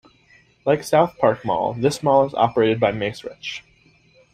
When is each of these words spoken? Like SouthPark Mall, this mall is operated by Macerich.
Like 0.65 0.79
SouthPark 0.79 1.45
Mall, 1.45 1.75
this 1.75 2.01
mall 2.01 2.25
is 2.25 2.33
operated 2.33 2.79
by 2.79 2.91
Macerich. 2.91 3.61